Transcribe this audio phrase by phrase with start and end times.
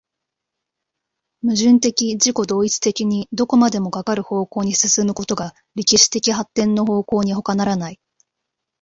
[1.43, 7.99] 矛盾的自己同一的にどこまでもかかる方向に進むことが歴史的発展の方向にほかならない。